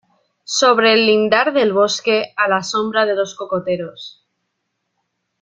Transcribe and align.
sobre 0.59 0.93
el 0.93 1.05
lindar 1.05 1.53
del 1.53 1.73
bosque, 1.73 2.33
a 2.35 2.49
la 2.49 2.63
sombra 2.63 3.05
de 3.05 3.13
los 3.13 3.35
cocoteros 3.35 4.23